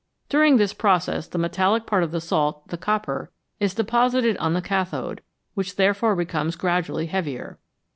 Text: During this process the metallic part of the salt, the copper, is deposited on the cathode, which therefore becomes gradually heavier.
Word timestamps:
During 0.29 0.57
this 0.57 0.73
process 0.73 1.27
the 1.27 1.37
metallic 1.37 1.85
part 1.85 2.01
of 2.01 2.09
the 2.09 2.19
salt, 2.19 2.69
the 2.69 2.77
copper, 2.79 3.29
is 3.59 3.75
deposited 3.75 4.35
on 4.37 4.53
the 4.55 4.59
cathode, 4.63 5.21
which 5.53 5.75
therefore 5.75 6.15
becomes 6.15 6.55
gradually 6.55 7.05
heavier. 7.05 7.59